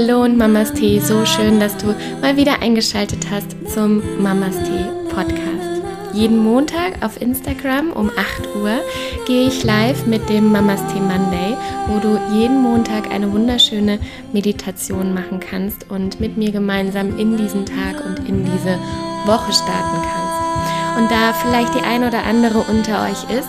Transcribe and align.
Hallo 0.00 0.22
und 0.22 0.38
Mamas 0.38 0.72
Tee, 0.74 1.00
so 1.00 1.26
schön, 1.26 1.58
dass 1.58 1.76
du 1.76 1.92
mal 2.22 2.36
wieder 2.36 2.62
eingeschaltet 2.62 3.26
hast 3.32 3.48
zum 3.74 4.00
Mamas 4.22 4.56
Tee 4.56 4.84
Podcast. 5.08 5.82
Jeden 6.12 6.38
Montag 6.38 7.02
auf 7.04 7.20
Instagram 7.20 7.90
um 7.90 8.08
8 8.08 8.54
Uhr 8.62 8.78
gehe 9.26 9.48
ich 9.48 9.64
live 9.64 10.06
mit 10.06 10.28
dem 10.28 10.52
Mamas 10.52 10.80
Tee 10.86 11.00
Monday, 11.00 11.56
wo 11.88 11.98
du 11.98 12.16
jeden 12.32 12.62
Montag 12.62 13.10
eine 13.10 13.32
wunderschöne 13.32 13.98
Meditation 14.32 15.14
machen 15.14 15.40
kannst 15.40 15.90
und 15.90 16.20
mit 16.20 16.36
mir 16.36 16.52
gemeinsam 16.52 17.18
in 17.18 17.36
diesen 17.36 17.66
Tag 17.66 18.04
und 18.06 18.28
in 18.28 18.44
diese 18.44 18.78
Woche 19.26 19.52
starten 19.52 20.00
kannst. 20.00 20.98
Und 20.98 21.10
da 21.10 21.32
vielleicht 21.32 21.74
die 21.74 21.82
ein 21.82 22.04
oder 22.04 22.22
andere 22.22 22.60
unter 22.60 23.02
euch 23.02 23.36
ist, 23.36 23.48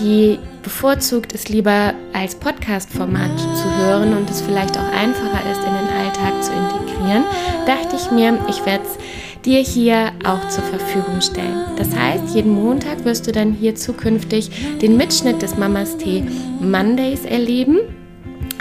die 0.00 0.38
bevorzugt 0.62 1.34
es 1.34 1.50
lieber 1.50 1.92
als 2.14 2.36
Podcast-Format 2.36 3.38
zu 3.38 3.59
hören 3.80 4.16
und 4.16 4.30
es 4.30 4.40
vielleicht 4.40 4.76
auch 4.78 4.92
einfacher 4.92 5.50
ist, 5.50 5.60
in 5.60 5.74
den 5.74 5.88
Alltag 5.98 6.42
zu 6.42 6.52
integrieren, 6.52 7.24
dachte 7.66 7.96
ich 7.96 8.10
mir, 8.10 8.38
ich 8.48 8.64
werde 8.66 8.84
es 8.84 8.98
dir 9.44 9.60
hier 9.60 10.12
auch 10.24 10.48
zur 10.48 10.64
Verfügung 10.64 11.20
stellen. 11.20 11.64
Das 11.76 11.94
heißt, 11.94 12.34
jeden 12.34 12.52
Montag 12.52 13.04
wirst 13.04 13.26
du 13.26 13.32
dann 13.32 13.52
hier 13.52 13.74
zukünftig 13.74 14.50
den 14.80 14.96
Mitschnitt 14.96 15.42
des 15.42 15.56
Mamas 15.56 15.96
Tee 15.96 16.24
Mondays 16.60 17.24
erleben 17.24 17.78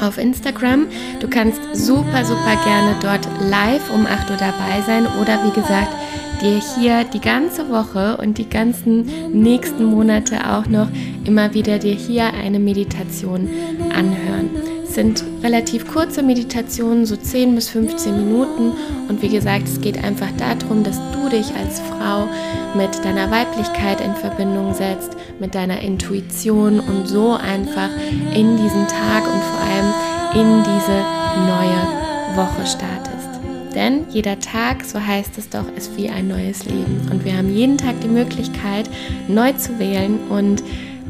auf 0.02 0.18
Instagram. 0.18 0.88
Du 1.20 1.28
kannst 1.28 1.59
super, 1.73 2.23
super 2.23 2.56
gerne 2.64 2.95
dort 3.02 3.28
live 3.50 3.94
um 3.94 4.06
8 4.06 4.30
Uhr 4.30 4.38
dabei 4.38 4.81
sein 4.86 5.06
oder 5.22 5.40
wie 5.45 5.59
gesagt, 5.59 5.94
dir 6.42 6.62
hier 6.78 7.04
die 7.04 7.20
ganze 7.20 7.70
Woche 7.70 8.17
und 8.17 8.38
die 8.38 8.50
ganzen 8.50 9.09
nächsten 9.34 9.84
Monate 9.84 10.50
auch 10.50 10.67
noch 10.67 10.88
immer 11.26 11.54
wieder 11.54 11.80
dir 11.80 11.94
hier 11.95 12.34
eine 12.34 12.59
Meditation 12.59 13.50
anhören. 13.94 14.78
Sind 15.00 15.23
relativ 15.44 15.88
kurze 15.88 16.22
Meditationen, 16.22 17.05
so 17.05 17.16
10 17.16 17.55
bis 17.55 17.69
15 17.69 18.17
Minuten 18.17 18.73
und 19.08 19.22
wie 19.22 19.30
gesagt, 19.30 19.66
es 19.66 19.80
geht 19.80 20.03
einfach 20.03 20.28
darum, 20.36 20.83
dass 20.83 21.00
du 21.14 21.30
dich 21.30 21.56
als 21.56 21.80
Frau 21.80 22.28
mit 22.75 22.89
deiner 23.06 23.31
Weiblichkeit 23.31 24.02
in 24.02 24.14
Verbindung 24.16 24.73
setzt, 24.73 25.11
mit 25.39 25.56
deiner 25.56 25.80
Intuition 25.80 26.81
und 26.81 27.08
so 27.08 27.31
einfach 27.31 27.88
in 28.36 28.58
diesen 28.58 28.86
Tag 28.89 29.23
und 29.23 29.41
vor 29.41 29.61
allem 29.61 29.94
in 30.36 30.64
diese 30.66 31.00
neue 31.47 32.36
Woche 32.36 32.67
startest. 32.67 33.39
Denn 33.73 34.06
jeder 34.09 34.38
Tag, 34.41 34.84
so 34.84 35.00
heißt 35.00 35.38
es 35.38 35.47
doch, 35.47 35.72
ist 35.78 35.95
wie 35.95 36.09
ein 36.09 36.28
neues 36.28 36.66
Leben. 36.66 37.08
Und 37.09 37.23
wir 37.23 37.38
haben 37.38 37.56
jeden 37.56 37.78
Tag 37.78 38.02
die 38.02 38.09
Möglichkeit, 38.09 38.89
neu 39.30 39.53
zu 39.53 39.80
wählen 39.80 40.19
und 40.28 40.61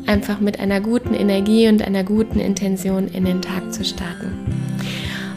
einfach 0.10 0.40
mit 0.40 0.60
einer 0.60 0.82
guten 0.82 1.14
Energie 1.14 1.70
und 1.70 1.86
einer 1.86 2.04
guten 2.04 2.40
Intention 2.40 3.08
in 3.08 3.26
den 3.26 3.42
Tag 3.42 3.72
zu 3.72 3.86
starten. 3.86 4.34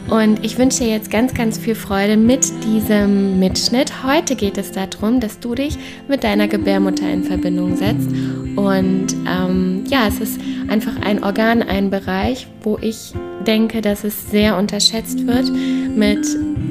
Und 0.09 0.43
ich 0.43 0.57
wünsche 0.57 0.83
dir 0.83 0.89
jetzt 0.89 1.09
ganz, 1.09 1.33
ganz 1.33 1.57
viel 1.57 1.75
Freude 1.75 2.17
mit 2.17 2.45
diesem 2.65 3.39
Mitschnitt. 3.39 4.03
Heute 4.03 4.35
geht 4.35 4.57
es 4.57 4.71
darum, 4.71 5.19
dass 5.19 5.39
du 5.39 5.55
dich 5.55 5.77
mit 6.07 6.23
deiner 6.23 6.47
Gebärmutter 6.47 7.09
in 7.09 7.23
Verbindung 7.23 7.77
setzt. 7.77 8.09
Und 8.55 9.07
ähm, 9.27 9.83
ja, 9.87 10.07
es 10.07 10.19
ist 10.19 10.41
einfach 10.67 10.99
ein 11.01 11.23
Organ, 11.23 11.61
ein 11.61 11.89
Bereich, 11.89 12.47
wo 12.63 12.77
ich 12.81 13.13
denke, 13.47 13.81
dass 13.81 14.03
es 14.03 14.29
sehr 14.29 14.57
unterschätzt 14.57 15.25
wird, 15.25 15.49
mit 15.95 16.25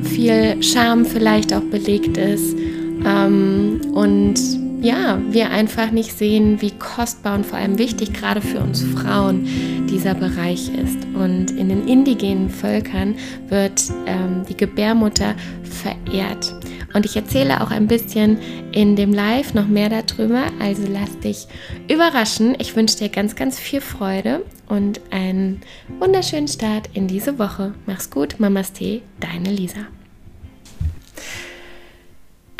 viel 0.04 0.62
Scham 0.62 1.04
vielleicht 1.04 1.54
auch 1.54 1.62
belegt 1.62 2.16
ist. 2.18 2.54
Ähm, 3.04 3.80
und 3.94 4.61
ja, 4.82 5.20
wir 5.30 5.50
einfach 5.50 5.92
nicht 5.92 6.18
sehen, 6.18 6.60
wie 6.60 6.72
kostbar 6.72 7.36
und 7.36 7.46
vor 7.46 7.58
allem 7.58 7.78
wichtig 7.78 8.12
gerade 8.12 8.40
für 8.40 8.58
uns 8.58 8.82
Frauen 8.82 9.46
dieser 9.88 10.14
Bereich 10.14 10.68
ist. 10.74 11.06
Und 11.14 11.52
in 11.52 11.68
den 11.68 11.86
indigenen 11.86 12.50
Völkern 12.50 13.14
wird 13.48 13.82
ähm, 14.06 14.42
die 14.48 14.56
Gebärmutter 14.56 15.34
verehrt. 15.62 16.54
Und 16.94 17.06
ich 17.06 17.16
erzähle 17.16 17.60
auch 17.62 17.70
ein 17.70 17.86
bisschen 17.86 18.38
in 18.72 18.96
dem 18.96 19.12
Live 19.12 19.54
noch 19.54 19.68
mehr 19.68 19.88
darüber. 19.88 20.44
Also 20.60 20.82
lass 20.90 21.18
dich 21.20 21.46
überraschen. 21.88 22.56
Ich 22.58 22.74
wünsche 22.76 22.98
dir 22.98 23.08
ganz, 23.08 23.36
ganz 23.36 23.58
viel 23.58 23.80
Freude 23.80 24.44
und 24.68 25.00
einen 25.10 25.60
wunderschönen 26.00 26.48
Start 26.48 26.90
in 26.92 27.06
diese 27.06 27.38
Woche. 27.38 27.72
Mach's 27.86 28.10
gut, 28.10 28.40
Mamas 28.40 28.72
Tee, 28.72 29.02
deine 29.20 29.50
Lisa. 29.50 29.86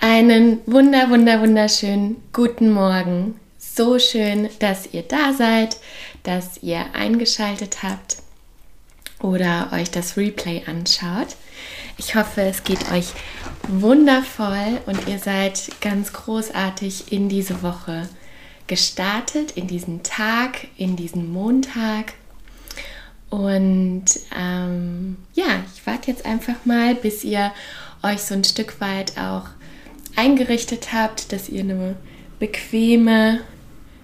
Einen 0.04 0.58
wunder, 0.66 1.10
wunder, 1.10 1.40
wunderschönen 1.40 2.16
guten 2.32 2.72
Morgen. 2.72 3.38
So 3.56 4.00
schön, 4.00 4.48
dass 4.58 4.92
ihr 4.92 5.02
da 5.02 5.32
seid, 5.32 5.76
dass 6.24 6.60
ihr 6.60 6.86
eingeschaltet 6.92 7.84
habt 7.84 8.16
oder 9.20 9.70
euch 9.72 9.92
das 9.92 10.16
Replay 10.16 10.64
anschaut. 10.66 11.36
Ich 11.98 12.16
hoffe, 12.16 12.40
es 12.42 12.64
geht 12.64 12.90
euch 12.90 13.12
wundervoll 13.68 14.80
und 14.86 15.06
ihr 15.06 15.20
seid 15.20 15.70
ganz 15.80 16.12
großartig 16.12 17.12
in 17.12 17.28
diese 17.28 17.62
Woche 17.62 18.08
gestartet, 18.66 19.52
in 19.52 19.68
diesen 19.68 20.02
Tag, 20.02 20.66
in 20.76 20.96
diesen 20.96 21.32
Montag. 21.32 22.14
Und 23.30 24.06
ähm, 24.36 25.16
ja, 25.34 25.62
ich 25.72 25.86
warte 25.86 26.10
jetzt 26.10 26.26
einfach 26.26 26.64
mal, 26.64 26.96
bis 26.96 27.22
ihr 27.22 27.52
euch 28.02 28.18
so 28.18 28.34
ein 28.34 28.42
Stück 28.42 28.80
weit 28.80 29.16
auch 29.16 29.44
eingerichtet 30.16 30.92
habt, 30.92 31.32
dass 31.32 31.48
ihr 31.48 31.60
eine 31.60 31.96
bequeme 32.38 33.40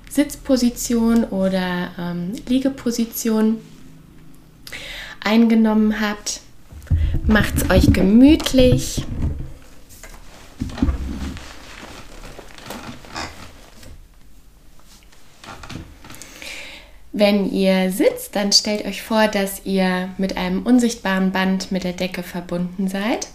Sitzposition 0.08 1.24
oder 1.24 1.90
ähm, 1.98 2.32
Liegeposition 2.46 3.58
eingenommen 5.22 6.00
habt. 6.00 6.40
Macht 7.26 7.56
es 7.56 7.70
euch 7.70 7.92
gemütlich. 7.92 9.04
Wenn 17.12 17.50
ihr 17.50 17.90
sitzt, 17.90 18.36
dann 18.36 18.52
stellt 18.52 18.86
euch 18.86 19.02
vor, 19.02 19.26
dass 19.26 19.62
ihr 19.64 20.08
mit 20.18 20.36
einem 20.36 20.62
unsichtbaren 20.62 21.32
Band 21.32 21.72
mit 21.72 21.82
der 21.82 21.92
Decke 21.92 22.22
verbunden 22.22 22.86
seid 22.88 23.28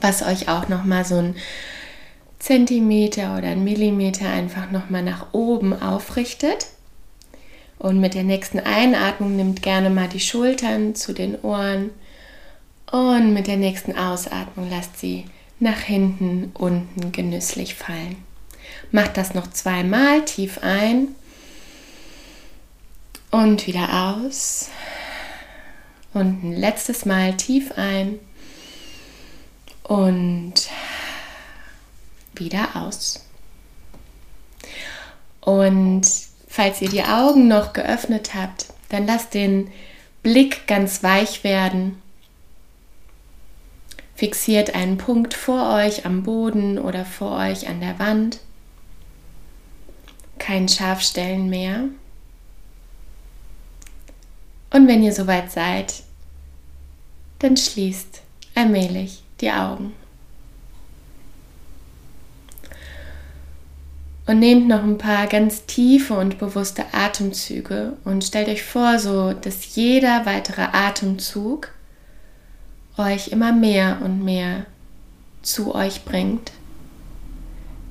was 0.00 0.22
euch 0.22 0.48
auch 0.48 0.68
noch 0.68 0.84
mal 0.84 1.04
so 1.04 1.16
ein 1.16 1.36
Zentimeter 2.38 3.36
oder 3.36 3.48
ein 3.48 3.64
Millimeter 3.64 4.28
einfach 4.28 4.70
noch 4.70 4.90
mal 4.90 5.02
nach 5.02 5.32
oben 5.32 5.72
aufrichtet. 5.80 6.66
Und 7.78 8.00
mit 8.00 8.14
der 8.14 8.24
nächsten 8.24 8.58
Einatmung 8.58 9.36
nimmt 9.36 9.62
gerne 9.62 9.90
mal 9.90 10.08
die 10.08 10.20
Schultern 10.20 10.94
zu 10.94 11.12
den 11.12 11.40
Ohren 11.40 11.90
und 12.90 13.34
mit 13.34 13.46
der 13.48 13.56
nächsten 13.56 13.96
Ausatmung 13.96 14.70
lasst 14.70 14.98
sie 14.98 15.24
nach 15.58 15.80
hinten 15.80 16.52
unten 16.54 17.12
genüsslich 17.12 17.74
fallen. 17.74 18.16
Macht 18.92 19.16
das 19.16 19.34
noch 19.34 19.50
zweimal 19.50 20.24
tief 20.24 20.60
ein 20.62 21.08
und 23.30 23.66
wieder 23.66 24.16
aus. 24.16 24.68
Und 26.14 26.44
ein 26.44 26.52
letztes 26.52 27.04
Mal 27.04 27.36
tief 27.36 27.72
ein 27.76 28.18
und 29.86 30.54
wieder 32.34 32.74
aus. 32.74 33.24
Und 35.40 36.02
falls 36.48 36.82
ihr 36.82 36.88
die 36.88 37.04
Augen 37.04 37.46
noch 37.48 37.72
geöffnet 37.72 38.34
habt, 38.34 38.66
dann 38.88 39.06
lasst 39.06 39.34
den 39.34 39.70
Blick 40.22 40.66
ganz 40.66 41.02
weich 41.02 41.44
werden. 41.44 42.02
Fixiert 44.16 44.74
einen 44.74 44.98
Punkt 44.98 45.34
vor 45.34 45.74
euch 45.74 46.04
am 46.04 46.22
Boden 46.22 46.78
oder 46.78 47.04
vor 47.04 47.36
euch 47.38 47.68
an 47.68 47.80
der 47.80 47.98
Wand. 47.98 48.40
Kein 50.38 50.68
Scharfstellen 50.68 51.48
mehr. 51.48 51.84
Und 54.70 54.88
wenn 54.88 55.02
ihr 55.02 55.12
soweit 55.12 55.52
seid, 55.52 56.02
dann 57.38 57.56
schließt 57.56 58.22
allmählich 58.54 59.22
die 59.40 59.50
Augen. 59.50 59.94
Und 64.26 64.40
nehmt 64.40 64.66
noch 64.66 64.82
ein 64.82 64.98
paar 64.98 65.28
ganz 65.28 65.66
tiefe 65.66 66.14
und 66.14 66.38
bewusste 66.38 66.84
Atemzüge 66.92 67.96
und 68.04 68.24
stellt 68.24 68.48
euch 68.48 68.64
vor, 68.64 68.98
so 68.98 69.32
dass 69.32 69.76
jeder 69.76 70.26
weitere 70.26 70.62
Atemzug 70.62 71.70
euch 72.96 73.28
immer 73.28 73.52
mehr 73.52 74.00
und 74.02 74.24
mehr 74.24 74.66
zu 75.42 75.74
euch 75.76 76.04
bringt, 76.04 76.50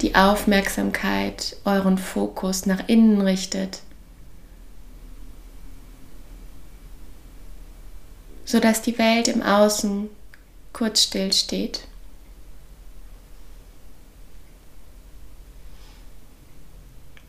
die 0.01 0.15
Aufmerksamkeit, 0.15 1.55
euren 1.63 1.97
Fokus 1.97 2.65
nach 2.65 2.87
innen 2.87 3.21
richtet, 3.21 3.79
sodass 8.43 8.81
die 8.81 8.97
Welt 8.97 9.29
im 9.29 9.41
Außen 9.41 10.09
kurz 10.75 11.03
stillsteht. 11.03 11.87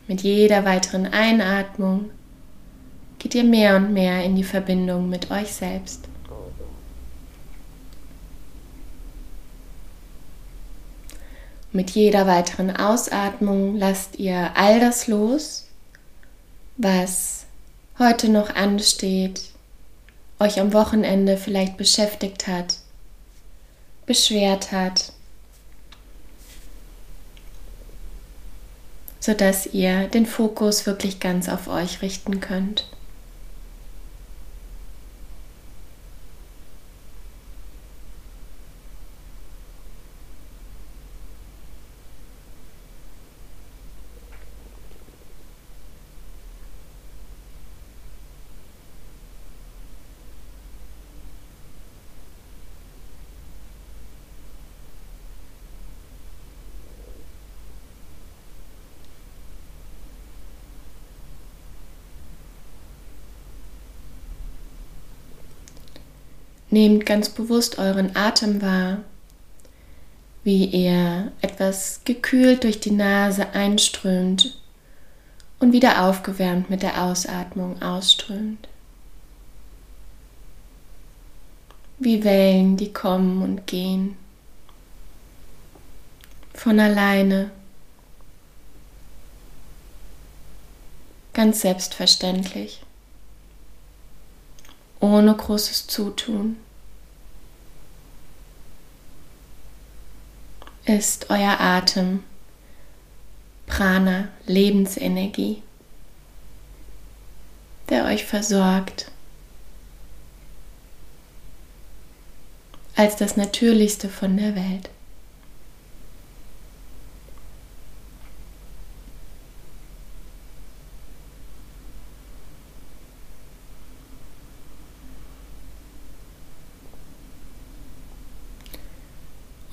Mit 0.05 0.21
jeder 0.21 0.65
weiteren 0.65 1.05
Einatmung 1.05 2.09
geht 3.19 3.35
ihr 3.35 3.45
mehr 3.45 3.77
und 3.77 3.93
mehr 3.93 4.21
in 4.25 4.35
die 4.35 4.43
Verbindung 4.43 5.07
mit 5.07 5.31
euch 5.31 5.53
selbst. 5.53 6.09
Mit 11.71 11.91
jeder 11.91 12.27
weiteren 12.27 12.75
Ausatmung 12.75 13.77
lasst 13.77 14.19
ihr 14.19 14.51
all 14.57 14.81
das 14.81 15.07
los, 15.07 15.67
was 16.75 17.45
heute 17.97 18.27
noch 18.27 18.53
ansteht, 18.55 19.41
euch 20.37 20.59
am 20.59 20.73
Wochenende 20.73 21.37
vielleicht 21.37 21.77
beschäftigt 21.77 22.47
hat 22.47 22.79
beschwert 24.07 24.71
hat, 24.71 25.11
sodass 29.19 29.67
ihr 29.67 30.07
den 30.07 30.25
Fokus 30.25 30.87
wirklich 30.87 31.19
ganz 31.19 31.49
auf 31.49 31.67
euch 31.67 32.01
richten 32.01 32.39
könnt. 32.39 32.89
Nehmt 66.77 67.07
ganz 67.07 67.29
bewusst 67.29 67.79
euren 67.79 68.15
Atem 68.15 68.61
wahr, 68.61 68.99
wie 70.43 70.71
er 70.75 71.31
etwas 71.41 72.01
gekühlt 72.05 72.63
durch 72.65 72.79
die 72.79 72.91
Nase 72.91 73.49
einströmt 73.53 74.61
und 75.57 75.73
wieder 75.73 76.03
aufgewärmt 76.07 76.69
mit 76.69 76.83
der 76.83 77.03
Ausatmung 77.03 77.81
ausströmt. 77.81 78.67
Wie 81.97 82.23
Wellen, 82.23 82.77
die 82.77 82.93
kommen 82.93 83.41
und 83.41 83.65
gehen. 83.65 84.15
Von 86.53 86.79
alleine. 86.79 87.49
Ganz 91.33 91.61
selbstverständlich 91.61 92.81
ohne 94.99 95.35
großes 95.35 95.87
Zutun. 95.87 96.57
Ist 100.87 101.29
euer 101.29 101.59
Atem 101.59 102.23
Prana, 103.65 104.29
Lebensenergie, 104.45 105.61
der 107.89 108.05
euch 108.05 108.23
versorgt 108.23 109.11
als 112.95 113.17
das 113.17 113.35
Natürlichste 113.35 114.07
von 114.07 114.37
der 114.37 114.55
Welt. 114.55 114.89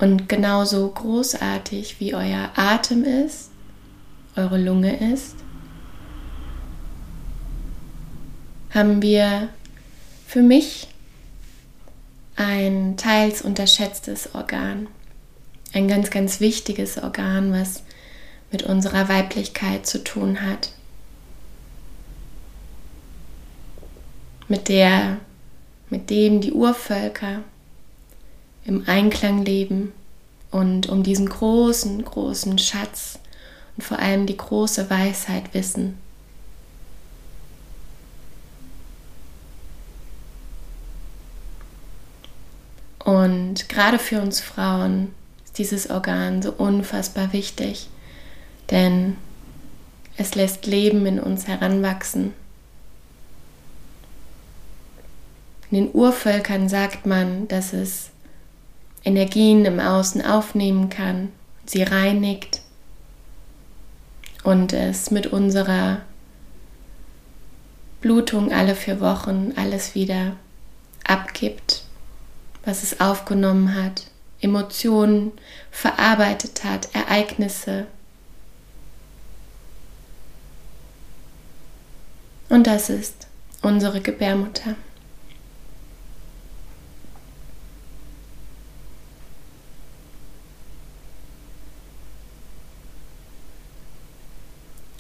Und 0.05 0.29
genauso 0.29 0.87
großartig 0.89 1.99
wie 1.99 2.15
euer 2.15 2.51
Atem 2.57 3.05
ist, 3.05 3.49
eure 4.37 4.59
Lunge 4.59 5.13
ist, 5.15 5.35
haben 8.69 9.01
wir 9.01 9.49
für 10.27 10.43
mich 10.43 10.89
ein 12.37 12.99
teils 12.99 13.41
unterschätztes 13.41 14.35
Organ. 14.35 14.89
Ein 15.73 15.89
ganz, 15.89 16.11
ganz 16.11 16.39
wichtiges 16.39 17.03
Organ, 17.03 17.51
was 17.55 17.83
mit 18.53 18.63
unserer 18.63 19.09
Weiblichkeit 19.09 19.87
zu 19.87 20.05
tun 20.05 20.43
hat. 20.43 20.73
Mit 24.49 24.69
der, 24.69 25.17
mit 25.89 26.11
dem 26.11 26.43
die 26.43 26.53
Urvölker 26.53 27.43
im 28.65 28.89
Einklang 28.89 29.45
leben 29.45 29.93
und 30.51 30.89
um 30.89 31.03
diesen 31.03 31.29
großen, 31.29 32.05
großen 32.05 32.59
Schatz 32.59 33.19
und 33.77 33.83
vor 33.83 33.99
allem 33.99 34.27
die 34.27 34.37
große 34.37 34.89
Weisheit 34.89 35.53
wissen. 35.53 35.99
Und 43.05 43.69
gerade 43.69 43.99
für 43.99 44.21
uns 44.21 44.41
Frauen 44.41 45.15
ist 45.45 45.59
dieses 45.59 45.91
Organ 45.91 46.41
so 46.41 46.53
unfassbar 46.53 47.33
wichtig, 47.35 47.89
denn 48.71 49.17
es 50.17 50.35
lässt 50.35 50.65
Leben 50.65 51.05
in 51.05 51.21
uns 51.21 51.47
heranwachsen. 51.47 52.33
In 55.71 55.85
den 55.85 55.95
Urvölkern 55.95 56.69
sagt 56.69 57.05
man, 57.05 57.49
dass 57.49 57.73
es 57.73 58.11
Energien 59.05 59.65
im 59.65 59.81
Außen 59.81 60.25
aufnehmen 60.25 60.89
kann, 60.89 61.31
sie 61.67 61.83
reinigt 61.83 62.63
und 64.43 64.73
es 64.73 65.11
mit 65.11 65.27
unserer 65.27 66.01
Blutung 68.01 68.53
alle 68.53 68.75
vier 68.75 69.01
Wochen 69.01 69.53
alles 69.57 69.95
wieder 69.95 70.37
abgibt, 71.05 71.85
was 72.65 72.83
es 72.83 73.01
aufgenommen 73.01 73.75
hat, 73.75 74.07
Emotionen 74.41 75.33
verarbeitet 75.71 76.65
hat, 76.65 76.95
Ereignisse. 76.95 77.87
Und 82.51 82.67
das 82.67 82.91
ist 82.91 83.27
unsere 83.63 84.01
Gebärmutter. 84.03 84.77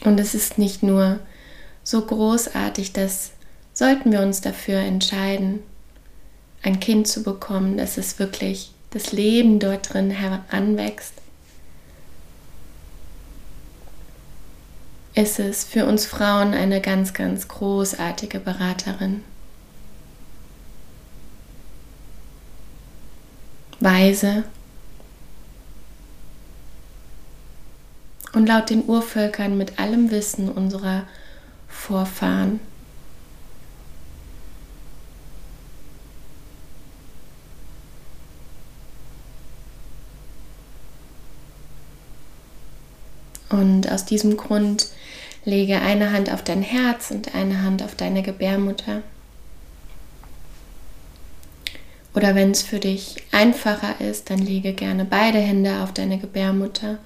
Und 0.05 0.21
es 0.21 0.35
ist 0.35 0.59
nicht 0.59 0.83
nur 0.83 1.19
so 1.83 2.03
großartig, 2.03 2.93
dass 2.93 3.33
sollten 3.73 4.13
wir 4.13 4.21
uns 4.21 4.41
dafür 4.41 4.79
entscheiden, 4.79 5.61
ein 6.63 6.79
Kind 6.79 7.09
zu 7.09 7.23
bekommen, 7.23 7.77
dass 7.77 7.99
es 7.99 8.19
wirklich 8.19 8.73
das 8.91 9.13
Leben 9.13 9.59
dort 9.59 9.93
drin 9.93 10.11
heranwächst, 10.11 11.15
ist 15.15 15.39
es 15.39 15.65
für 15.65 15.87
uns 15.87 16.07
Frauen 16.07 16.55
eine 16.55 16.81
ganz, 16.81 17.13
ganz 17.13 17.49
großartige 17.49 18.41
Beraterin. 18.41 19.23
Weise 23.81 24.45
und 28.35 28.47
laut 28.47 28.71
den 28.71 28.85
Urvölkern 28.85 29.57
mit 29.57 29.79
allem 29.79 30.11
Wissen 30.11 30.49
unserer 30.49 31.05
Vorfahren. 31.69 32.61
Und 43.51 43.91
aus 43.91 44.05
diesem 44.05 44.37
Grund 44.37 44.89
lege 45.45 45.81
eine 45.81 46.13
Hand 46.13 46.33
auf 46.33 46.43
dein 46.43 46.63
Herz 46.63 47.13
und 47.13 47.35
eine 47.37 47.63
Hand 47.63 47.83
auf 47.83 47.95
deine 47.95 48.23
Gebärmutter. 48.23 49.03
Oder 52.15 52.35
wenn 52.35 52.51
es 52.51 52.63
für 52.63 52.81
dich 52.81 53.17
einfacher 53.31 54.01
ist, 54.01 54.31
dann 54.31 54.39
lege 54.39 54.73
gerne 54.73 55.05
beide 55.05 55.39
Hände 55.39 55.83
auf 55.83 55.93
deine 55.93 56.19
Gebärmutter 56.19 56.99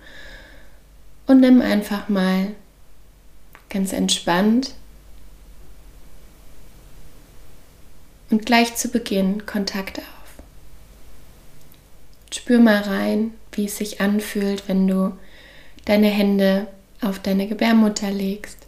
und 1.28 1.40
nimm 1.40 1.60
einfach 1.60 2.08
mal 2.08 2.48
ganz 3.68 3.92
entspannt 3.92 4.74
und 8.30 8.44
gleich 8.44 8.74
zu 8.74 8.88
Beginn 8.88 9.46
Kontakt 9.46 9.98
auf. 9.98 10.04
Spür 12.32 12.58
mal 12.58 12.80
rein, 12.80 13.32
wie 13.52 13.66
es 13.66 13.76
sich 13.76 14.00
anfühlt, 14.00 14.68
wenn 14.68 14.88
du 14.88 15.16
deine 15.84 16.08
Hände 16.08 16.66
auf 17.00 17.18
deine 17.18 17.46
Gebärmutter 17.46 18.10
legst. 18.10 18.58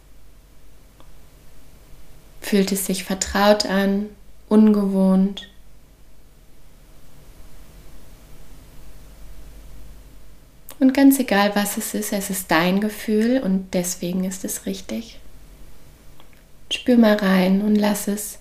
Fühlt 2.41 2.71
es 2.71 2.85
sich 2.85 3.03
vertraut 3.03 3.65
an, 3.65 4.09
ungewohnt? 4.49 5.49
Und 10.81 10.95
ganz 10.95 11.19
egal, 11.19 11.55
was 11.55 11.77
es 11.77 11.93
ist, 11.93 12.11
es 12.11 12.31
ist 12.31 12.49
dein 12.49 12.81
Gefühl 12.81 13.39
und 13.39 13.71
deswegen 13.75 14.23
ist 14.23 14.43
es 14.43 14.65
richtig. 14.65 15.19
Spür 16.71 16.97
mal 16.97 17.17
rein 17.17 17.61
und 17.61 17.75
lass 17.75 18.07
es, 18.07 18.39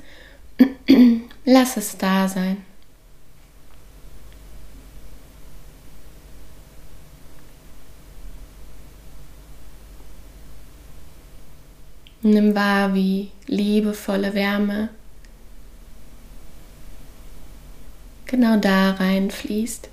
lass 1.44 1.76
es 1.76 1.98
da 1.98 2.28
sein. 2.28 2.56
Nimm 12.22 12.54
wahr, 12.54 12.94
wie 12.94 13.32
liebevolle 13.48 14.32
Wärme 14.32 14.88
genau 18.24 18.56
da 18.56 18.92
reinfließt 18.92 19.90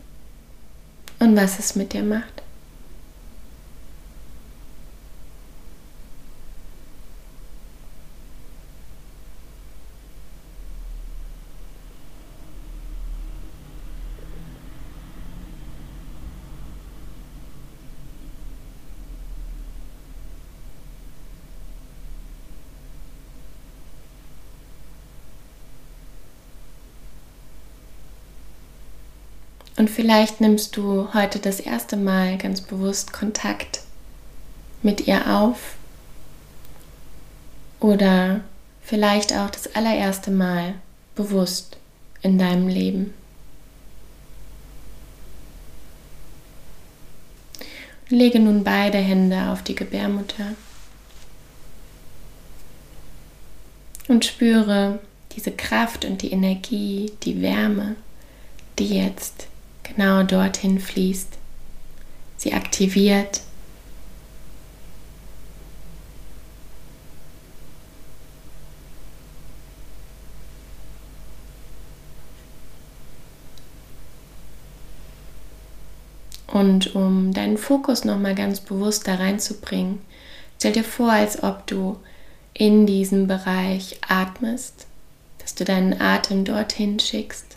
und 1.19 1.35
was 1.35 1.59
es 1.59 1.75
mit 1.75 1.93
dir 1.93 2.03
macht. 2.03 2.43
Und 29.77 29.91
vielleicht 29.91 30.41
nimmst 30.41 30.75
du 30.75 31.13
heute 31.13 31.37
das 31.37 31.59
erste 31.59 31.97
Mal 31.97 32.39
ganz 32.39 32.61
bewusst 32.61 33.13
Kontakt 33.13 33.81
mit 34.81 35.07
ihr 35.07 35.37
auf. 35.37 35.75
Oder 37.79 38.41
vielleicht 38.81 39.33
auch 39.33 39.51
das 39.51 39.75
allererste 39.75 40.31
Mal 40.31 40.73
bewusst 41.15 41.77
in 42.23 42.39
deinem 42.39 42.67
Leben. 42.67 43.13
Lege 48.09 48.39
nun 48.39 48.63
beide 48.63 48.97
Hände 48.97 49.49
auf 49.51 49.61
die 49.61 49.75
Gebärmutter 49.75 50.53
und 54.07 54.25
spüre 54.25 54.99
diese 55.33 55.51
Kraft 55.51 56.03
und 56.05 56.21
die 56.23 56.31
Energie, 56.31 57.11
die 57.23 57.41
Wärme, 57.41 57.95
die 58.79 58.97
jetzt 58.97 59.47
genau 59.87 60.23
dorthin 60.23 60.79
fließt, 60.79 61.37
sie 62.37 62.53
aktiviert. 62.53 63.41
Und 76.47 76.95
um 76.95 77.33
deinen 77.33 77.57
Fokus 77.57 78.03
nochmal 78.03 78.33
ganz 78.33 78.61
bewusst 78.61 79.07
da 79.07 79.15
reinzubringen, 79.15 79.99
stell 80.57 80.71
dir 80.71 80.83
vor, 80.83 81.11
als 81.11 81.43
ob 81.43 81.67
du 81.67 81.97
in 82.53 82.87
diesem 82.87 83.27
Bereich 83.27 83.99
atmest, 84.07 84.87
dass 85.37 85.53
du 85.53 85.65
deinen 85.65 86.01
Atem 86.01 86.45
dorthin 86.45 86.99
schickst 86.99 87.56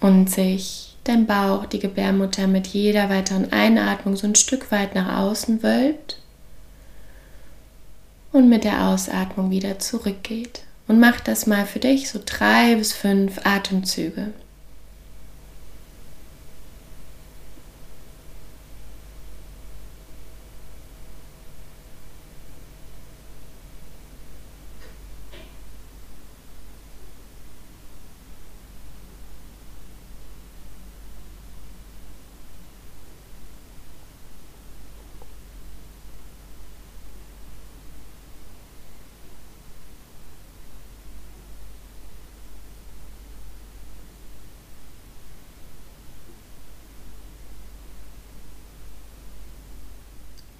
und 0.00 0.30
sich 0.30 0.96
dein 1.04 1.26
Bauch, 1.26 1.66
die 1.66 1.78
Gebärmutter 1.78 2.46
mit 2.46 2.68
jeder 2.68 3.08
weiteren 3.08 3.52
Einatmung 3.52 4.16
so 4.16 4.26
ein 4.26 4.34
Stück 4.34 4.70
weit 4.70 4.94
nach 4.94 5.18
außen 5.20 5.62
wölbt 5.62 6.18
und 8.32 8.48
mit 8.48 8.64
der 8.64 8.88
Ausatmung 8.88 9.50
wieder 9.50 9.78
zurückgeht. 9.78 10.62
Und 10.88 10.98
mach 10.98 11.20
das 11.20 11.46
mal 11.46 11.66
für 11.66 11.78
dich 11.78 12.10
so 12.10 12.20
drei 12.24 12.74
bis 12.74 12.92
fünf 12.92 13.40
Atemzüge. 13.44 14.32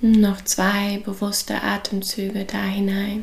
Noch 0.02 0.42
zwei 0.44 0.98
bewusste 1.04 1.62
Atemzüge 1.62 2.46
da 2.46 2.62
hinein. 2.62 3.22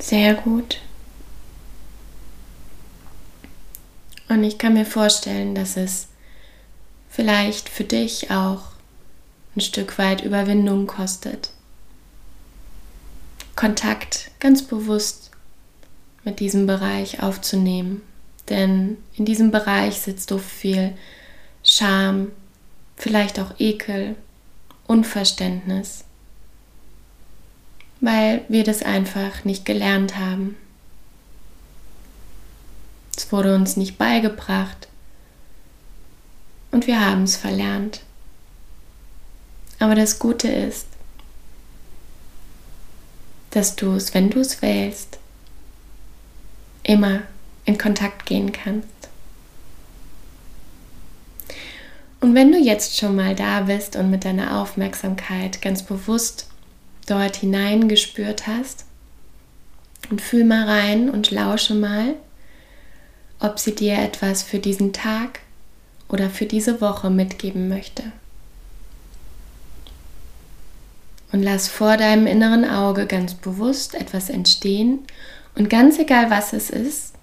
Sehr 0.00 0.34
gut. 0.34 0.80
Und 4.28 4.42
ich 4.42 4.58
kann 4.58 4.74
mir 4.74 4.84
vorstellen, 4.84 5.54
dass 5.54 5.76
es 5.76 6.08
vielleicht 7.08 7.68
für 7.68 7.84
dich 7.84 8.32
auch 8.32 8.62
ein 9.54 9.60
Stück 9.60 9.96
weit 9.98 10.24
Überwindung 10.24 10.88
kostet. 10.88 11.50
Kontakt 13.56 14.30
ganz 14.40 14.62
bewusst 14.62 15.30
mit 16.24 16.40
diesem 16.40 16.66
Bereich 16.66 17.22
aufzunehmen. 17.22 18.02
Denn 18.48 18.98
in 19.14 19.24
diesem 19.24 19.50
Bereich 19.50 20.00
sitzt 20.00 20.28
so 20.28 20.38
viel 20.38 20.96
Scham, 21.62 22.30
vielleicht 22.96 23.40
auch 23.40 23.58
Ekel, 23.58 24.16
Unverständnis, 24.86 26.04
weil 28.00 28.44
wir 28.48 28.64
das 28.64 28.82
einfach 28.82 29.44
nicht 29.44 29.64
gelernt 29.64 30.18
haben. 30.18 30.56
Es 33.16 33.32
wurde 33.32 33.54
uns 33.54 33.76
nicht 33.76 33.96
beigebracht 33.96 34.88
und 36.70 36.86
wir 36.86 37.00
haben 37.00 37.22
es 37.22 37.36
verlernt. 37.36 38.00
Aber 39.78 39.94
das 39.94 40.18
Gute 40.18 40.48
ist, 40.48 40.86
dass 43.54 43.76
du 43.76 43.92
es, 43.92 44.14
wenn 44.14 44.30
du 44.30 44.40
es 44.40 44.62
wählst, 44.62 45.18
immer 46.82 47.22
in 47.64 47.78
Kontakt 47.78 48.26
gehen 48.26 48.52
kannst. 48.52 48.88
Und 52.20 52.34
wenn 52.34 52.52
du 52.52 52.58
jetzt 52.58 52.98
schon 52.98 53.16
mal 53.16 53.34
da 53.34 53.60
bist 53.60 53.96
und 53.96 54.10
mit 54.10 54.24
deiner 54.24 54.60
Aufmerksamkeit 54.60 55.60
ganz 55.60 55.82
bewusst 55.82 56.48
dort 57.06 57.36
hineingespürt 57.36 58.46
hast, 58.46 58.86
und 60.10 60.20
fühl 60.20 60.44
mal 60.44 60.64
rein 60.68 61.10
und 61.10 61.30
lausche 61.30 61.74
mal, 61.74 62.14
ob 63.40 63.58
sie 63.58 63.74
dir 63.74 63.98
etwas 63.98 64.42
für 64.42 64.58
diesen 64.58 64.92
Tag 64.92 65.40
oder 66.08 66.30
für 66.30 66.46
diese 66.46 66.80
Woche 66.80 67.10
mitgeben 67.10 67.68
möchte 67.68 68.04
und 71.34 71.42
lass 71.42 71.66
vor 71.66 71.96
deinem 71.96 72.28
inneren 72.28 72.64
Auge 72.64 73.06
ganz 73.06 73.34
bewusst 73.34 73.96
etwas 73.96 74.30
entstehen 74.30 75.00
und 75.56 75.68
ganz 75.68 75.98
egal 75.98 76.30
was 76.30 76.52
es 76.52 76.70
ist, 76.70 77.14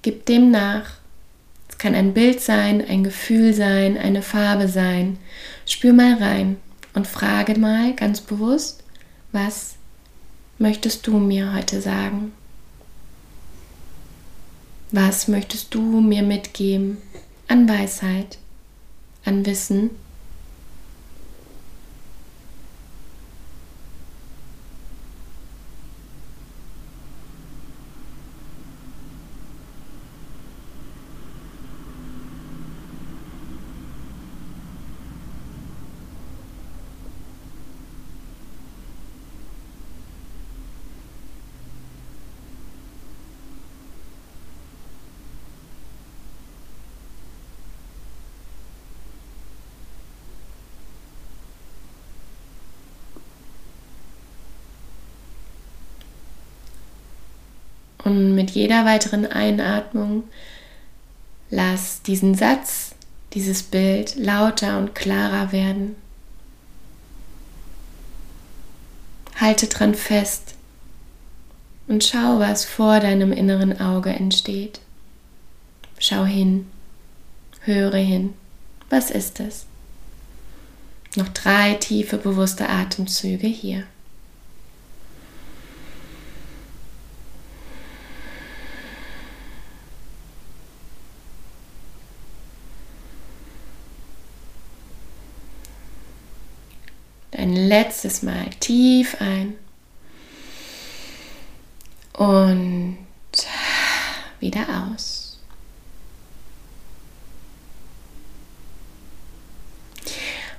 gib 0.00 0.24
dem 0.24 0.50
nach. 0.50 0.92
Es 1.68 1.76
kann 1.76 1.94
ein 1.94 2.14
Bild 2.14 2.40
sein, 2.40 2.82
ein 2.82 3.04
Gefühl 3.04 3.52
sein, 3.52 3.98
eine 3.98 4.22
Farbe 4.22 4.68
sein. 4.68 5.18
Spür 5.66 5.92
mal 5.92 6.14
rein 6.14 6.56
und 6.94 7.06
frage 7.06 7.58
mal 7.58 7.92
ganz 7.92 8.22
bewusst, 8.22 8.84
was 9.32 9.74
möchtest 10.56 11.06
du 11.06 11.18
mir 11.18 11.52
heute 11.52 11.82
sagen? 11.82 12.32
Was 14.92 15.28
möchtest 15.28 15.74
du 15.74 16.00
mir 16.00 16.22
mitgeben 16.22 16.96
an 17.48 17.68
Weisheit, 17.68 18.38
an 19.26 19.44
Wissen? 19.44 19.90
Und 58.04 58.34
mit 58.34 58.50
jeder 58.50 58.84
weiteren 58.84 59.26
Einatmung 59.26 60.24
lass 61.50 62.02
diesen 62.02 62.34
Satz, 62.34 62.94
dieses 63.34 63.62
Bild 63.62 64.16
lauter 64.16 64.78
und 64.78 64.94
klarer 64.94 65.52
werden. 65.52 65.96
Halte 69.36 69.66
dran 69.66 69.94
fest 69.94 70.54
und 71.88 72.04
schau, 72.04 72.38
was 72.38 72.64
vor 72.64 73.00
deinem 73.00 73.32
inneren 73.32 73.80
Auge 73.80 74.10
entsteht. 74.10 74.80
Schau 75.98 76.24
hin, 76.24 76.66
höre 77.62 77.96
hin. 77.96 78.34
Was 78.90 79.10
ist 79.10 79.40
es? 79.40 79.66
Noch 81.16 81.28
drei 81.28 81.74
tiefe, 81.74 82.16
bewusste 82.16 82.68
Atemzüge 82.68 83.46
hier. 83.46 83.84
Ein 97.40 97.56
letztes 97.56 98.22
Mal 98.22 98.50
tief 98.60 99.16
ein. 99.18 99.54
Und 102.12 102.98
wieder 104.40 104.66
aus. 104.92 105.38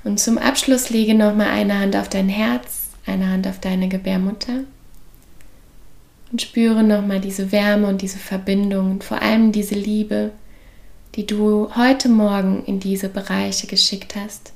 Und 0.03 0.19
zum 0.19 0.39
Abschluss 0.39 0.89
lege 0.89 1.13
noch 1.13 1.35
mal 1.35 1.51
eine 1.51 1.77
Hand 1.77 1.95
auf 1.95 2.09
dein 2.09 2.29
Herz, 2.29 2.89
eine 3.05 3.29
Hand 3.29 3.45
auf 3.47 3.59
deine 3.59 3.88
Gebärmutter. 3.88 4.63
Und 6.31 6.41
spüre 6.41 6.81
noch 6.81 7.05
mal 7.05 7.21
diese 7.21 7.51
Wärme 7.51 7.89
und 7.89 8.01
diese 8.01 8.17
Verbindung 8.17 8.89
und 8.89 9.03
vor 9.03 9.21
allem 9.21 9.51
diese 9.51 9.75
Liebe, 9.75 10.31
die 11.13 11.27
du 11.27 11.69
heute 11.75 12.09
Morgen 12.09 12.65
in 12.65 12.79
diese 12.79 13.07
Bereiche 13.07 13.67
geschickt 13.67 14.15
hast 14.15 14.53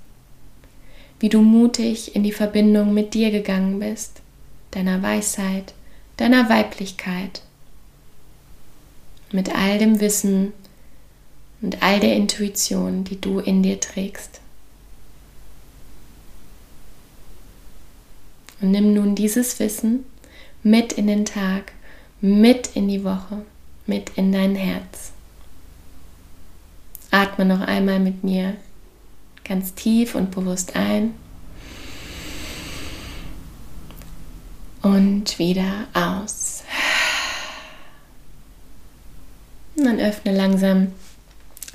wie 1.20 1.30
du 1.30 1.42
mutig 1.42 2.16
in 2.16 2.24
die 2.24 2.32
Verbindung 2.32 2.94
mit 2.94 3.14
dir 3.14 3.32
gegangen 3.32 3.80
bist, 3.80 4.22
deiner 4.72 5.02
Weisheit, 5.02 5.74
deiner 6.18 6.50
Weiblichkeit, 6.50 7.42
mit 9.32 9.54
all 9.56 9.78
dem 9.78 10.00
Wissen 10.00 10.54
und 11.62 11.82
all 11.82 12.00
der 12.00 12.16
Intuition, 12.16 13.04
die 13.04 13.20
du 13.20 13.40
in 13.40 13.64
dir 13.64 13.80
trägst. 13.80 14.42
Und 18.62 18.72
nimm 18.72 18.94
nun 18.94 19.16
dieses 19.16 19.60
Wissen 19.60 20.06
mit 20.64 20.94
in 20.94 21.08
den 21.08 21.26
Tag, 21.26 21.74
mit 22.22 22.76
in 22.76 22.88
die 22.88 23.04
Woche, 23.04 23.46
mit 23.86 24.12
in 24.16 24.32
dein 24.32 24.56
Herz. 24.56 25.12
Atme 27.12 27.46
noch 27.46 27.62
einmal 27.62 28.00
mit 28.00 28.24
mir 28.24 28.56
ganz 29.48 29.74
tief 29.76 30.16
und 30.16 30.32
bewusst 30.32 30.76
ein 30.76 31.14
und 34.82 35.40
wieder 35.40 35.88
aus. 35.94 36.64
Und 39.76 39.86
dann 39.86 40.00
öffne 40.00 40.36
langsam 40.36 40.92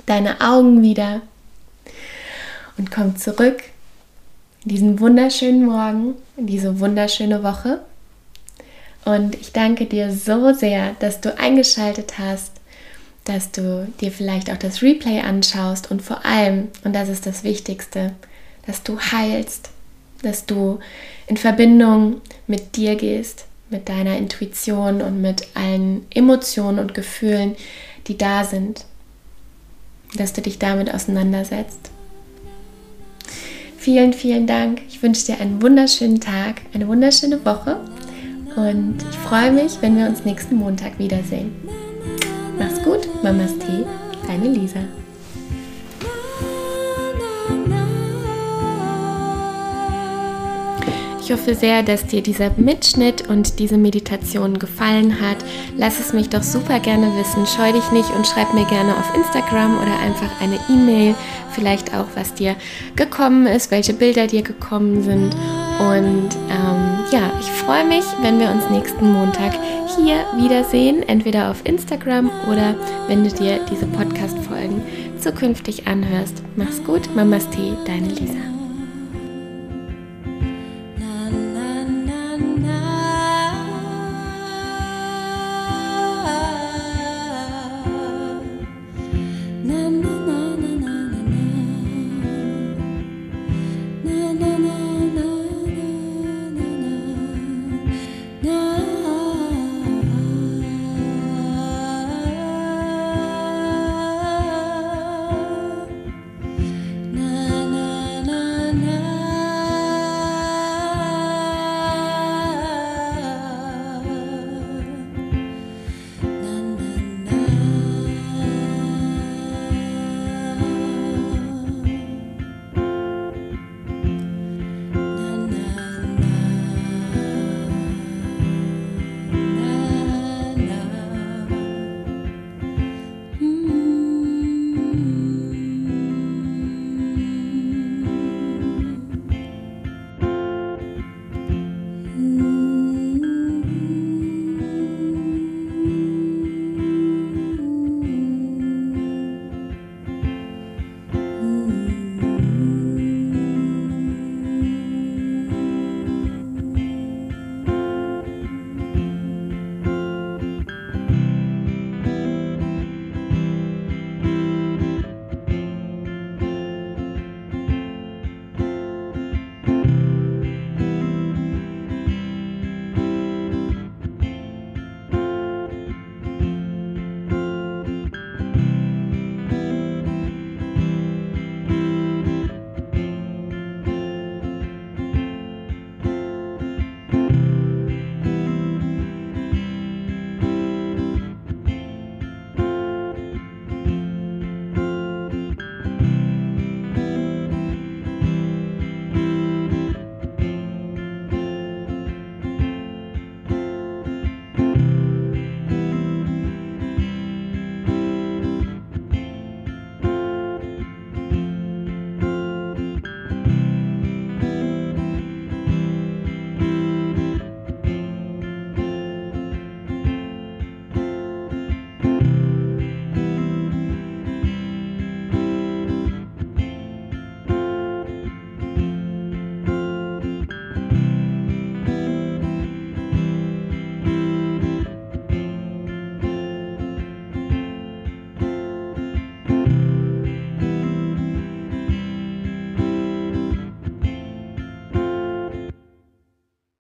deine 0.05 0.41
Augen 0.41 0.81
wieder 0.81 1.21
und 2.77 2.91
komm 2.91 3.15
zurück 3.17 3.63
in 4.63 4.69
diesen 4.69 4.99
wunderschönen 4.99 5.65
Morgen, 5.65 6.15
in 6.37 6.47
diese 6.47 6.79
wunderschöne 6.79 7.43
Woche. 7.43 7.81
Und 9.05 9.35
ich 9.35 9.51
danke 9.51 9.87
dir 9.87 10.11
so 10.13 10.53
sehr, 10.53 10.93
dass 10.99 11.21
du 11.21 11.37
eingeschaltet 11.37 12.17
hast 12.17 12.60
dass 13.25 13.51
du 13.51 13.87
dir 14.01 14.11
vielleicht 14.11 14.51
auch 14.51 14.57
das 14.57 14.81
Replay 14.81 15.21
anschaust 15.21 15.91
und 15.91 16.01
vor 16.01 16.25
allem, 16.25 16.69
und 16.83 16.93
das 16.95 17.09
ist 17.09 17.25
das 17.25 17.43
Wichtigste, 17.43 18.13
dass 18.65 18.83
du 18.83 18.99
heilst, 18.99 19.69
dass 20.23 20.45
du 20.45 20.79
in 21.27 21.37
Verbindung 21.37 22.21
mit 22.47 22.75
dir 22.75 22.95
gehst, 22.95 23.45
mit 23.69 23.89
deiner 23.89 24.17
Intuition 24.17 25.01
und 25.01 25.21
mit 25.21 25.47
allen 25.53 26.05
Emotionen 26.09 26.79
und 26.79 26.93
Gefühlen, 26.93 27.55
die 28.07 28.17
da 28.17 28.43
sind, 28.43 28.85
dass 30.15 30.33
du 30.33 30.41
dich 30.41 30.59
damit 30.59 30.93
auseinandersetzt. 30.93 31.79
Vielen, 33.77 34.13
vielen 34.13 34.45
Dank. 34.45 34.81
Ich 34.89 35.01
wünsche 35.01 35.25
dir 35.25 35.39
einen 35.39 35.61
wunderschönen 35.61 36.19
Tag, 36.19 36.61
eine 36.73 36.87
wunderschöne 36.87 37.43
Woche 37.45 37.79
und 38.55 38.97
ich 39.09 39.17
freue 39.17 39.51
mich, 39.51 39.81
wenn 39.81 39.97
wir 39.97 40.05
uns 40.05 40.25
nächsten 40.25 40.55
Montag 40.55 40.99
wiedersehen. 40.99 41.51
Gut, 42.91 43.23
Mamas 43.23 43.57
Tee, 43.57 43.85
deine 44.27 44.49
Lisa. 44.49 44.81
Ich 51.21 51.31
hoffe 51.31 51.55
sehr, 51.55 51.83
dass 51.83 52.05
dir 52.07 52.21
dieser 52.21 52.51
Mitschnitt 52.57 53.29
und 53.29 53.59
diese 53.59 53.77
Meditation 53.77 54.59
gefallen 54.59 55.21
hat. 55.21 55.37
Lass 55.77 56.01
es 56.01 56.11
mich 56.11 56.27
doch 56.27 56.43
super 56.43 56.81
gerne 56.81 57.07
wissen. 57.17 57.47
Scheu 57.47 57.71
dich 57.71 57.89
nicht 57.93 58.13
und 58.13 58.27
schreib 58.27 58.53
mir 58.53 58.65
gerne 58.65 58.93
auf 58.97 59.15
Instagram 59.15 59.77
oder 59.77 59.97
einfach 59.99 60.41
eine 60.41 60.59
E-Mail. 60.67 61.15
Vielleicht 61.51 61.95
auch, 61.95 62.07
was 62.15 62.33
dir 62.33 62.57
gekommen 62.97 63.47
ist, 63.47 63.71
welche 63.71 63.93
Bilder 63.93 64.27
dir 64.27 64.41
gekommen 64.41 65.01
sind. 65.01 65.33
Und 65.79 66.29
ähm, 66.49 66.99
ja, 67.13 67.31
ich 67.39 67.47
freue 67.63 67.85
mich, 67.85 68.03
wenn 68.21 68.37
wir 68.37 68.49
uns 68.51 68.69
nächsten 68.69 69.13
Montag 69.13 69.53
hier 69.95 70.25
wiedersehen, 70.37 71.03
entweder 71.07 71.49
auf 71.51 71.65
Instagram 71.65 72.29
oder 72.51 72.75
wenn 73.07 73.23
du 73.23 73.29
dir 73.29 73.59
diese 73.69 73.85
Podcast-Folgen 73.85 74.81
zukünftig 75.19 75.87
anhörst. 75.87 76.43
Mach's 76.55 76.83
gut, 76.83 77.13
Mamas 77.15 77.49
Tee, 77.49 77.73
deine 77.85 78.07
Lisa. 78.07 78.60